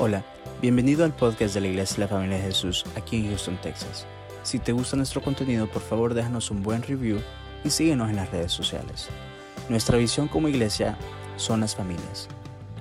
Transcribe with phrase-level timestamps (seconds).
[0.00, 0.22] Hola,
[0.62, 4.06] bienvenido al podcast de la Iglesia de la Familia de Jesús aquí en Houston, Texas.
[4.44, 7.18] Si te gusta nuestro contenido, por favor déjanos un buen review
[7.64, 9.08] y síguenos en las redes sociales.
[9.68, 10.96] Nuestra visión como iglesia
[11.36, 12.28] son las familias.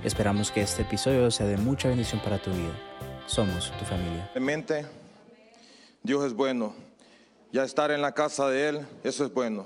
[0.03, 2.77] Esperamos que este episodio sea de mucha bendición para tu vida.
[3.25, 4.29] Somos tu familia.
[4.35, 4.85] Mente,
[6.03, 6.75] Dios es bueno.
[7.51, 9.65] Ya estar en la casa de Él, eso es bueno.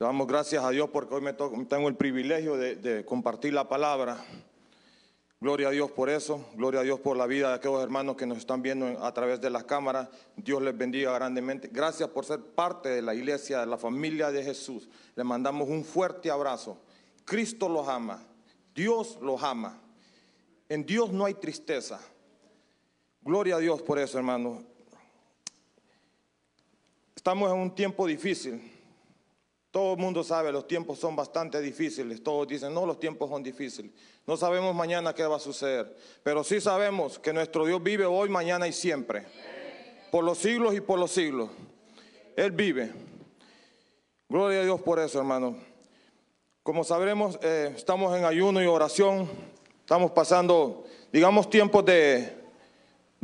[0.00, 4.18] Damos gracias a Dios porque hoy me tengo el privilegio de compartir la palabra.
[5.44, 8.24] Gloria a Dios por eso, gloria a Dios por la vida de aquellos hermanos que
[8.24, 10.08] nos están viendo a través de las cámaras.
[10.36, 11.68] Dios les bendiga grandemente.
[11.70, 14.88] Gracias por ser parte de la iglesia, de la familia de Jesús.
[15.14, 16.78] Le mandamos un fuerte abrazo.
[17.26, 18.22] Cristo los ama,
[18.74, 19.78] Dios los ama.
[20.66, 22.00] En Dios no hay tristeza.
[23.20, 24.62] Gloria a Dios por eso, hermano.
[27.14, 28.73] Estamos en un tiempo difícil.
[29.74, 32.22] Todo el mundo sabe, los tiempos son bastante difíciles.
[32.22, 33.90] Todos dicen, no, los tiempos son difíciles.
[34.24, 35.96] No sabemos mañana qué va a suceder.
[36.22, 39.26] Pero sí sabemos que nuestro Dios vive hoy, mañana y siempre.
[40.12, 41.50] Por los siglos y por los siglos.
[42.36, 42.92] Él vive.
[44.28, 45.56] Gloria a Dios por eso, hermano.
[46.62, 49.28] Como sabremos, eh, estamos en ayuno y oración.
[49.80, 52.43] Estamos pasando, digamos, tiempos de,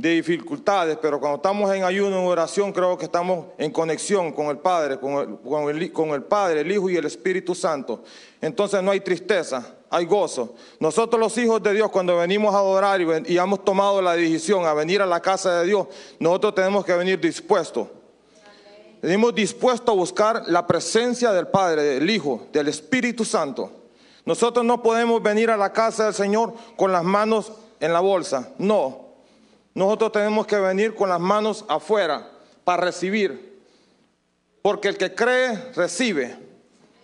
[0.00, 4.46] de dificultades, pero cuando estamos en ayuno, en oración, creo que estamos en conexión con
[4.46, 8.02] el Padre, con el, Padre, el Hijo y el Espíritu Santo.
[8.40, 10.54] Entonces no hay tristeza, hay gozo.
[10.78, 14.72] Nosotros los hijos de Dios, cuando venimos a adorar y hemos tomado la decisión a
[14.72, 15.86] venir a la casa de Dios,
[16.18, 17.88] nosotros tenemos que venir dispuestos.
[19.02, 23.70] Venimos dispuestos a buscar la presencia del Padre, del Hijo, del Espíritu Santo.
[24.24, 28.50] Nosotros no podemos venir a la casa del Señor con las manos en la bolsa.
[28.58, 29.09] No.
[29.80, 32.30] Nosotros tenemos que venir con las manos afuera
[32.64, 33.62] para recibir.
[34.60, 36.36] Porque el que cree, recibe.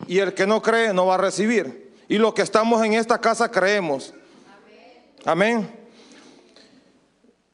[0.06, 1.94] Y el que no cree, no va a recibir.
[2.06, 4.12] Y los que estamos en esta casa creemos.
[5.24, 5.74] Amén.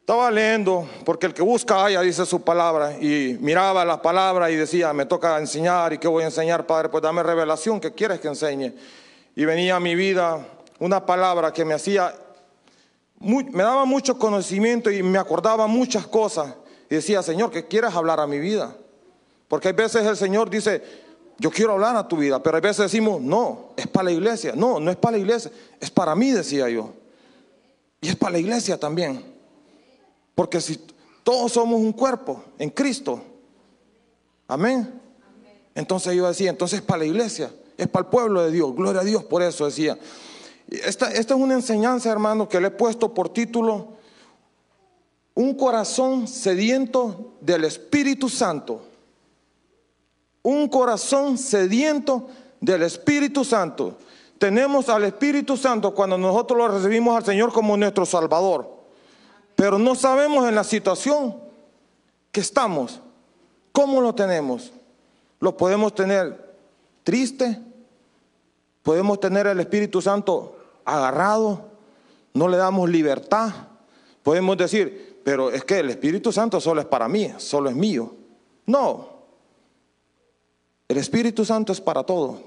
[0.01, 4.57] Estaba leyendo, porque el que busca haya, dice su palabra, y miraba la palabra y
[4.57, 6.89] decía, me toca enseñar, ¿y qué voy a enseñar, Padre?
[6.89, 8.75] Pues dame revelación, ¿qué quieres que enseñe?
[9.37, 10.45] Y venía a mi vida
[10.81, 12.13] una palabra que me hacía,
[13.23, 16.55] me daba mucho conocimiento y me acordaba muchas cosas.
[16.91, 18.77] Y decía, Señor, ¿qué quieres hablar a mi vida?
[19.49, 20.83] Porque hay veces el Señor dice,
[21.39, 24.55] yo quiero hablar a tu vida, pero hay veces decimos, no, es para la iglesia.
[24.57, 25.51] No, no es para la iglesia,
[25.81, 26.93] es para mí, decía yo.
[28.01, 29.25] Y es para la iglesia también.
[30.35, 30.81] Porque si
[31.23, 33.23] todos somos un cuerpo en Cristo,
[34.49, 35.01] amén.
[35.75, 39.01] Entonces yo decía, entonces es para la iglesia, es para el pueblo de Dios, gloria
[39.01, 39.99] a Dios por eso decía.
[40.69, 43.95] Esta, esta es una enseñanza, hermano, que le he puesto por título,
[45.35, 48.83] un corazón sediento del Espíritu Santo.
[50.43, 52.29] Un corazón sediento
[52.61, 53.97] del Espíritu Santo.
[54.39, 58.83] Tenemos al Espíritu Santo cuando nosotros lo recibimos al Señor como nuestro Salvador
[59.63, 61.37] pero no sabemos en la situación
[62.33, 63.01] que estamos,
[63.71, 64.73] cómo lo tenemos.
[65.39, 66.57] Lo podemos tener
[67.05, 67.61] triste,
[68.83, 71.69] podemos tener el Espíritu Santo agarrado,
[72.35, 73.51] no le damos libertad.
[74.23, 78.15] Podemos decir, pero es que el Espíritu Santo solo es para mí, solo es mío.
[78.67, 79.09] No,
[80.89, 82.41] el Espíritu Santo es para todo.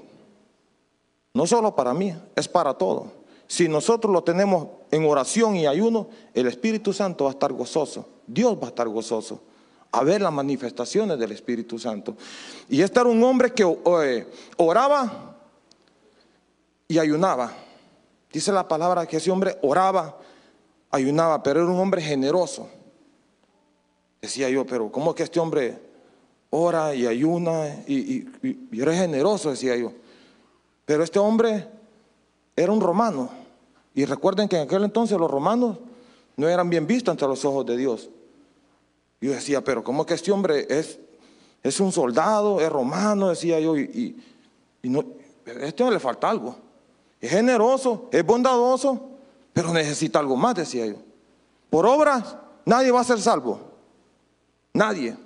[1.34, 3.12] No solo para mí, es para todo.
[3.46, 8.08] Si nosotros lo tenemos en oración y ayuno, el Espíritu Santo va a estar gozoso.
[8.26, 9.40] Dios va a estar gozoso
[9.92, 12.16] a ver las manifestaciones del Espíritu Santo.
[12.68, 14.26] Y este era un hombre que eh,
[14.56, 15.35] oraba
[16.88, 17.52] y ayunaba.
[18.32, 20.18] Dice la palabra que ese hombre oraba,
[20.90, 22.68] ayunaba, pero era un hombre generoso.
[24.20, 25.78] Decía yo, pero ¿cómo que este hombre
[26.50, 29.50] ora y ayuna y, y, era generoso?
[29.50, 29.92] Decía yo.
[30.84, 31.68] Pero este hombre
[32.54, 33.30] era un romano.
[33.94, 35.78] Y recuerden que en aquel entonces los romanos
[36.36, 38.10] no eran bien vistos ante los ojos de Dios.
[39.20, 40.98] Yo decía, pero ¿cómo que este hombre es,
[41.62, 43.30] es un soldado, es romano?
[43.30, 44.14] Decía yo, y
[44.82, 45.04] no,
[45.46, 46.65] a este hombre le falta algo.
[47.20, 49.10] Es generoso, es bondadoso,
[49.52, 50.96] pero necesita algo más, decía yo.
[51.70, 53.60] Por obras, nadie va a ser salvo.
[54.72, 55.16] Nadie.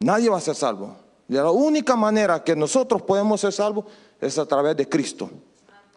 [0.00, 0.96] Nadie va a ser salvo.
[1.28, 3.86] La única manera que nosotros podemos ser salvos
[4.20, 5.30] es a través de Cristo.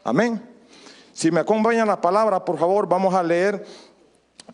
[0.03, 0.41] Amén.
[1.13, 3.65] Si me acompañan la palabra, por favor, vamos a leer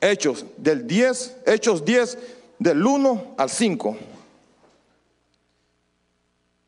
[0.02, 2.18] Hechos del 10, Hechos 10
[2.60, 3.98] del 1 al 5.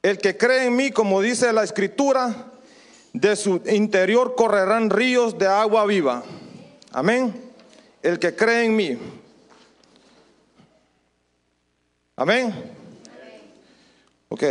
[0.02, 2.51] El que cree en mí, como dice la escritura,
[3.14, 6.24] de su interior correrán ríos de agua viva.
[6.92, 7.34] Amén.
[8.02, 8.98] El que cree en mí.
[12.16, 12.54] Amén.
[14.30, 14.44] Ok.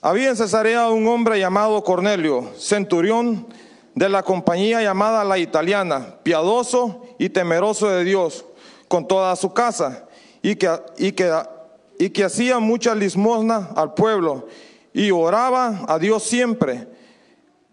[0.00, 3.46] Había en Cesarea un hombre llamado Cornelio, centurión
[3.94, 8.44] de la compañía llamada La Italiana, piadoso y temeroso de Dios,
[8.88, 10.06] con toda su casa,
[10.42, 11.32] y que, y que,
[11.98, 14.48] y que hacía mucha limosna al pueblo,
[14.92, 16.88] y oraba a Dios siempre.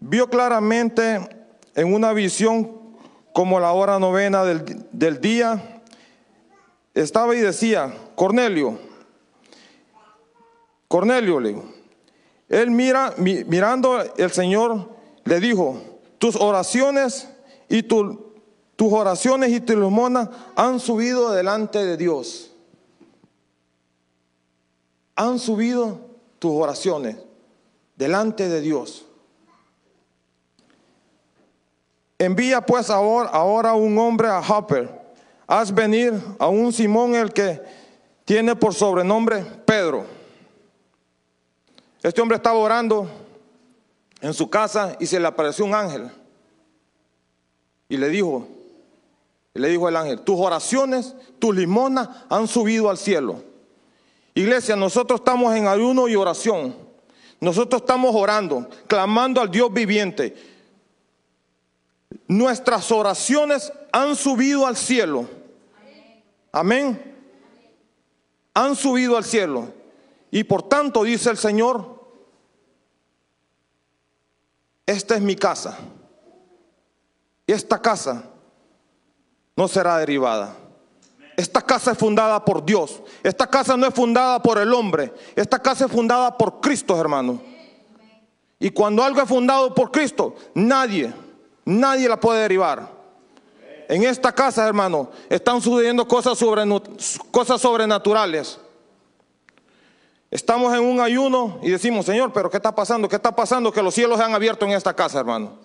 [0.00, 1.20] Vio claramente
[1.74, 2.80] en una visión
[3.32, 5.82] como la hora novena del, del día,
[6.94, 8.78] estaba y decía, Cornelio,
[10.88, 11.56] Cornelio, le
[12.48, 14.90] él mira, mirando el Señor,
[15.24, 15.80] le dijo,
[16.18, 17.28] tus oraciones
[17.68, 18.34] y tu,
[18.74, 19.72] tus oraciones y tu
[20.56, 22.52] han subido delante de Dios.
[25.14, 26.00] Han subido
[26.40, 27.18] tus oraciones
[27.94, 29.06] delante de Dios.
[32.20, 34.90] Envía pues ahora, ahora un hombre a Hopper.
[35.46, 37.58] Haz venir a un Simón el que
[38.26, 40.04] tiene por sobrenombre Pedro.
[42.02, 43.08] Este hombre estaba orando
[44.20, 46.10] en su casa y se le apareció un ángel.
[47.88, 48.46] Y le dijo,
[49.54, 53.42] le dijo el ángel, tus oraciones, tus limonas han subido al cielo.
[54.34, 56.76] Iglesia, nosotros estamos en ayuno y oración.
[57.40, 60.49] Nosotros estamos orando, clamando al Dios viviente.
[62.30, 65.28] Nuestras oraciones han subido al cielo.
[66.52, 67.18] Amén.
[68.54, 69.66] Han subido al cielo.
[70.30, 72.08] Y por tanto dice el Señor,
[74.86, 75.76] esta es mi casa.
[77.48, 78.22] Y esta casa
[79.56, 80.54] no será derivada.
[81.36, 83.02] Esta casa es fundada por Dios.
[83.24, 85.12] Esta casa no es fundada por el hombre.
[85.34, 87.42] Esta casa es fundada por Cristo, hermano.
[88.60, 91.12] Y cuando algo es fundado por Cristo, nadie
[91.70, 92.88] Nadie la puede derivar.
[93.88, 96.62] En esta casa, hermano, están sucediendo cosas, sobre,
[97.30, 98.58] cosas sobrenaturales.
[100.32, 103.08] Estamos en un ayuno y decimos, Señor, pero ¿qué está pasando?
[103.08, 103.70] ¿Qué está pasando?
[103.70, 105.58] Que los cielos se han abierto en esta casa, hermano.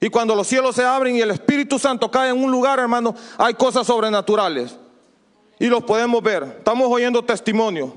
[0.00, 3.14] Y cuando los cielos se abren y el Espíritu Santo cae en un lugar, hermano,
[3.38, 4.76] hay cosas sobrenaturales.
[5.60, 6.56] Y los podemos ver.
[6.58, 7.94] Estamos oyendo testimonio.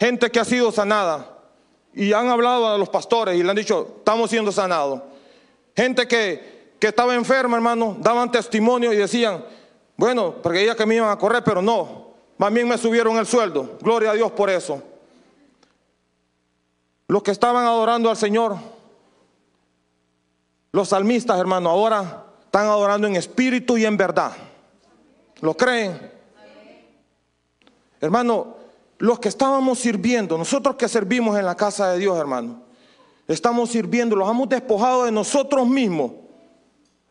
[0.00, 1.38] Gente que ha sido sanada.
[1.92, 5.02] Y han hablado a los pastores y le han dicho, estamos siendo sanados.
[5.76, 9.44] Gente que, que estaba enferma, hermano, daban testimonio y decían,
[9.96, 12.14] bueno, porque ella que me iban a correr, pero no.
[12.36, 13.78] Más bien me subieron el sueldo.
[13.80, 14.82] Gloria a Dios por eso.
[17.06, 18.56] Los que estaban adorando al Señor,
[20.72, 24.32] los salmistas, hermano, ahora están adorando en espíritu y en verdad.
[25.40, 26.10] ¿Lo creen?
[28.00, 28.56] Hermano,
[28.98, 32.63] los que estábamos sirviendo, nosotros que servimos en la casa de Dios, hermano,
[33.26, 36.12] Estamos sirviendo, los hemos despojado de nosotros mismos.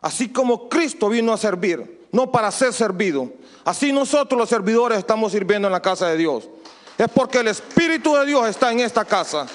[0.01, 3.31] Así como Cristo vino a servir, no para ser servido.
[3.63, 6.49] Así nosotros los servidores estamos sirviendo en la casa de Dios.
[6.97, 9.47] Es porque el Espíritu de Dios está en esta casa.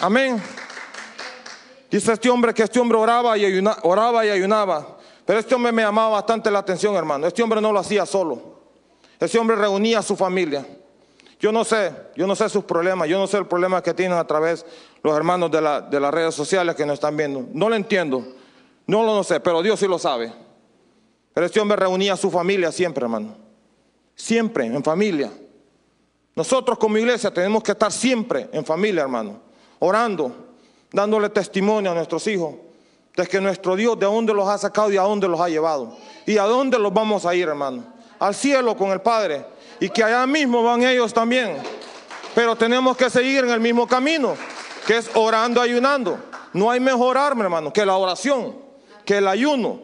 [0.00, 0.42] Amén.
[1.90, 4.96] Dice este hombre que este hombre oraba y, oraba y ayunaba.
[5.24, 7.26] Pero este hombre me llamaba bastante la atención, hermano.
[7.26, 8.56] Este hombre no lo hacía solo.
[9.20, 10.66] Este hombre reunía a su familia.
[11.38, 14.16] Yo no sé, yo no sé sus problemas, yo no sé el problema que tienen
[14.16, 14.64] a través
[15.02, 17.46] los hermanos de, las redes sociales que nos están viendo.
[17.52, 18.26] No lo entiendo,
[18.86, 20.32] no lo sé, pero Dios sí lo sabe.
[21.34, 23.36] Pero este hombre reunía a su familia siempre, hermano.
[24.14, 25.30] Siempre, en familia.
[26.34, 29.40] Nosotros como iglesia tenemos que estar siempre en familia, hermano.
[29.78, 30.34] Orando,
[30.90, 32.54] dándole testimonio a nuestros hijos
[33.14, 35.96] de que nuestro Dios de dónde los ha sacado y a dónde los ha llevado.
[36.24, 37.84] Y a dónde los vamos a ir, hermano.
[38.18, 39.44] Al cielo con el Padre
[39.80, 41.58] y que allá mismo van ellos también.
[42.34, 44.34] Pero tenemos que seguir en el mismo camino,
[44.86, 46.18] que es orando, ayunando.
[46.52, 48.56] No hay mejor arma, hermano, que la oración,
[49.04, 49.80] que el ayuno.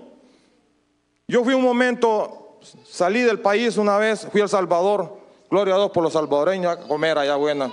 [1.28, 5.18] Yo fui un momento, salí del país una vez, fui a El Salvador,
[5.50, 7.72] gloria a Dios por los salvadoreños, a comer allá buena.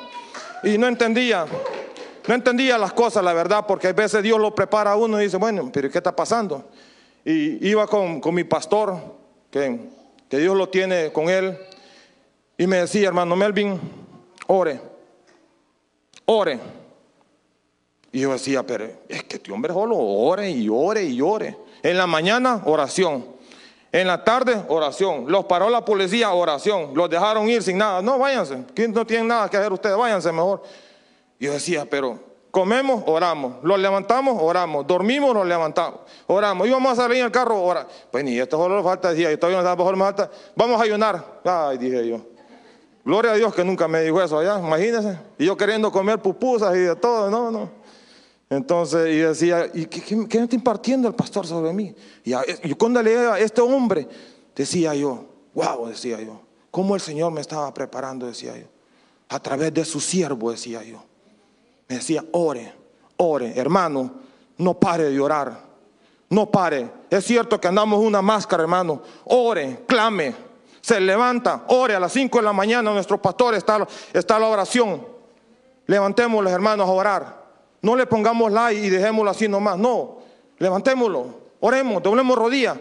[0.63, 1.45] Y no entendía,
[2.27, 5.25] no entendía las cosas, la verdad, porque a veces Dios lo prepara a uno y
[5.25, 6.69] dice, bueno, pero ¿qué está pasando?
[7.25, 8.97] Y iba con, mi pastor,
[9.51, 9.89] que,
[10.29, 11.57] que Dios lo tiene con él,
[12.59, 13.79] y me decía, hermano Melvin,
[14.47, 14.81] ore,
[16.25, 16.59] ore.
[18.11, 21.57] Y yo decía, pero es que este hombre solo ore y ore y ore.
[21.81, 23.25] En la mañana, oración.
[23.93, 25.31] En la tarde, oración.
[25.31, 26.91] Los paró la policía, oración.
[26.95, 28.01] Los dejaron ir sin nada.
[28.01, 28.57] No, váyanse.
[28.89, 30.61] No tienen nada que hacer ustedes, váyanse mejor.
[31.39, 32.19] Y yo decía, pero
[32.51, 33.63] comemos, oramos.
[33.63, 34.85] Los levantamos, oramos.
[34.85, 36.67] Dormimos, nos levantamos, oramos.
[36.67, 37.93] Íbamos a salir en el carro, oramos.
[38.11, 40.29] Pues ni esto solo falta, decía, yo todavía no estaba mejor, me falta.
[40.57, 41.39] Vamos a ayunar.
[41.45, 42.19] Ay, dije yo.
[43.09, 45.17] Gloria a Dios que nunca me dijo eso allá, imagínense.
[45.39, 47.67] Y yo queriendo comer pupusas y de todo, no, no.
[48.51, 51.95] Entonces, y decía, ¿y qué, me está impartiendo el pastor sobre mí?
[52.23, 52.33] Y,
[52.65, 54.07] y cuando leía a este hombre,
[54.55, 55.25] decía yo,
[55.55, 56.39] wow, decía yo,
[56.69, 58.67] cómo el Señor me estaba preparando, decía yo.
[59.29, 61.03] A través de su siervo, decía yo.
[61.87, 62.71] Me decía, ore,
[63.17, 64.11] ore, hermano,
[64.59, 65.63] no pare de orar.
[66.29, 66.91] No pare.
[67.09, 69.01] Es cierto que andamos una máscara, hermano.
[69.25, 70.48] Ore, clame.
[70.81, 72.91] Se levanta, ore a las 5 de la mañana.
[72.91, 75.05] Nuestro pastor está, está la oración.
[75.88, 77.39] Levantémoslo, hermanos, a orar.
[77.81, 79.77] No le pongamos like y dejémoslo así nomás.
[79.77, 80.19] No,
[80.57, 81.39] levantémoslo.
[81.59, 82.77] Oremos, doblemos rodillas.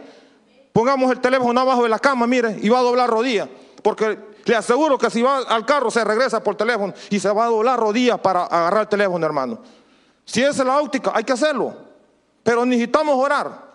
[0.73, 3.49] Pongamos el teléfono abajo de la cama, mire, y va a doblar rodillas.
[3.83, 7.45] Porque le aseguro que si va al carro se regresa por teléfono y se va
[7.45, 9.59] a doblar rodillas para agarrar el teléfono, hermano.
[10.25, 11.75] Si esa es la óptica, hay que hacerlo.
[12.43, 13.69] Pero necesitamos orar.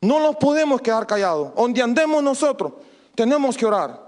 [0.00, 1.54] No nos podemos quedar callados.
[1.54, 2.72] Donde andemos nosotros,
[3.20, 4.00] tenemos que orar.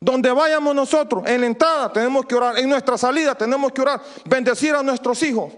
[0.00, 4.00] Donde vayamos nosotros, en la entrada tenemos que orar, en nuestra salida tenemos que orar,
[4.24, 5.52] bendecir a nuestros hijos.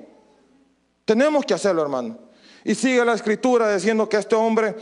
[1.05, 2.19] Tenemos que hacerlo, hermano.
[2.64, 4.75] Y sigue la escritura diciendo que este hombre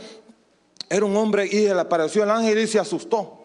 [0.89, 3.43] era un hombre y le apareció el ángel y se asustó.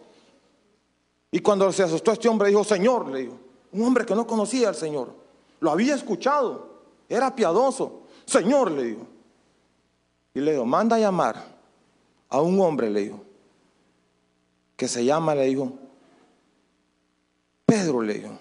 [1.30, 3.38] Y cuando se asustó este hombre dijo, Señor, le dijo,
[3.72, 5.14] un hombre que no conocía al Señor,
[5.60, 8.04] lo había escuchado, era piadoso.
[8.24, 9.06] Señor, le dijo.
[10.32, 11.44] Y le dijo, manda a llamar
[12.30, 13.27] a un hombre, le dijo,
[14.78, 15.72] que se llama, le dijo,
[17.66, 18.38] Pedro, le dijo,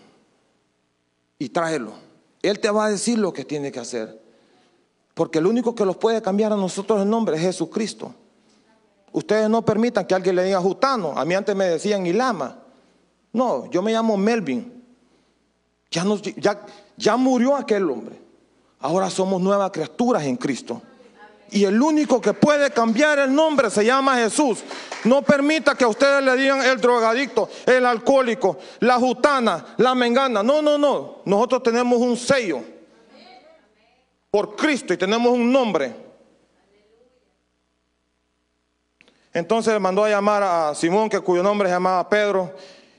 [1.40, 1.94] y tráelo.
[2.44, 4.22] Él te va a decir lo que tiene que hacer.
[5.16, 8.14] Porque el único que los puede cambiar a nosotros el nombre es Jesucristo.
[9.12, 11.18] Ustedes no permitan que alguien le diga Jutano.
[11.18, 12.60] A mí antes me decían Ilama.
[13.34, 14.84] No, yo me llamo Melvin.
[15.90, 16.06] Ya,
[16.38, 16.66] ya,
[16.96, 18.22] ya murió aquel hombre.
[18.80, 20.84] Ahora somos nuevas criaturas en Cristo.
[21.52, 24.64] Y el único que puede cambiar el nombre se llama Jesús.
[25.06, 30.44] No permita que a ustedes le digan el drogadicto, el alcohólico, la jutana, la mengana.
[30.44, 31.22] No, no, no.
[31.26, 32.62] Nosotros tenemos un sello
[34.30, 35.96] por Cristo y tenemos un nombre.
[39.34, 42.54] Entonces le mandó a llamar a Simón, que cuyo nombre se llamaba Pedro.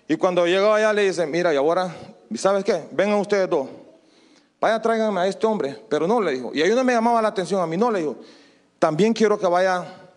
[0.07, 1.95] Y cuando llegó allá le dice, mira, y ahora,
[2.37, 2.87] ¿sabes qué?
[2.93, 3.69] Vengan ustedes dos.
[4.61, 5.83] Vaya, tráiganme a este hombre.
[5.89, 6.51] Pero no le dijo.
[6.55, 8.17] Y ahí uno me llamaba la atención a mí, no le dijo.
[8.79, 10.08] También quiero que vaya